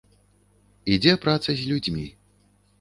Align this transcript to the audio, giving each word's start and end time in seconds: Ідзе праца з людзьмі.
Ідзе 0.95 1.13
праца 1.27 1.49
з 1.61 1.69
людзьмі. 1.71 2.07